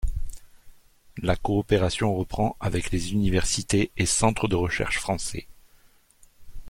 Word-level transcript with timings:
La 1.17 1.35
coopération 1.35 2.15
reprend 2.15 2.57
avec 2.59 2.89
les 2.89 3.13
Universités 3.13 3.91
et 3.97 4.07
Centres 4.07 4.47
de 4.47 4.55
recherche 4.55 4.97
français. 4.97 5.47